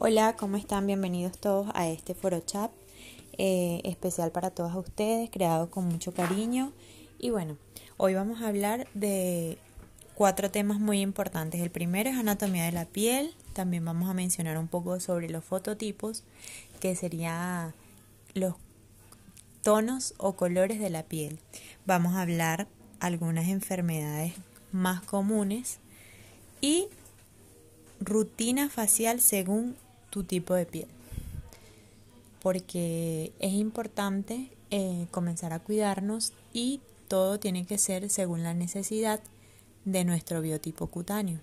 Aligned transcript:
Hola, 0.00 0.36
¿cómo 0.36 0.56
están? 0.56 0.86
Bienvenidos 0.86 1.38
todos 1.38 1.72
a 1.74 1.88
este 1.88 2.14
foro 2.14 2.38
chat 2.38 2.70
eh, 3.36 3.80
especial 3.82 4.30
para 4.30 4.50
todas 4.50 4.76
ustedes, 4.76 5.28
creado 5.28 5.70
con 5.70 5.86
mucho 5.86 6.14
cariño. 6.14 6.70
Y 7.18 7.30
bueno, 7.30 7.56
hoy 7.96 8.14
vamos 8.14 8.40
a 8.40 8.46
hablar 8.46 8.86
de 8.94 9.58
cuatro 10.14 10.52
temas 10.52 10.78
muy 10.78 11.00
importantes. 11.00 11.60
El 11.60 11.72
primero 11.72 12.08
es 12.08 12.16
anatomía 12.16 12.64
de 12.64 12.70
la 12.70 12.84
piel, 12.84 13.34
también 13.54 13.84
vamos 13.84 14.08
a 14.08 14.14
mencionar 14.14 14.56
un 14.56 14.68
poco 14.68 15.00
sobre 15.00 15.28
los 15.28 15.42
fototipos, 15.42 16.22
que 16.78 16.94
serían 16.94 17.74
los 18.34 18.54
tonos 19.64 20.14
o 20.16 20.34
colores 20.34 20.78
de 20.78 20.90
la 20.90 21.02
piel. 21.02 21.40
Vamos 21.86 22.14
a 22.14 22.22
hablar 22.22 22.68
algunas 23.00 23.48
enfermedades 23.48 24.34
más 24.70 25.02
comunes 25.02 25.80
y 26.60 26.86
rutina 27.98 28.68
facial 28.68 29.20
según 29.20 29.74
tu 30.10 30.24
tipo 30.24 30.54
de 30.54 30.66
piel. 30.66 30.88
Porque 32.42 33.32
es 33.40 33.52
importante 33.52 34.50
eh, 34.70 35.06
comenzar 35.10 35.52
a 35.52 35.58
cuidarnos 35.58 36.32
y 36.52 36.80
todo 37.08 37.38
tiene 37.40 37.64
que 37.64 37.78
ser 37.78 38.10
según 38.10 38.42
la 38.42 38.54
necesidad 38.54 39.20
de 39.84 40.04
nuestro 40.04 40.40
biotipo 40.40 40.86
cutáneo. 40.86 41.40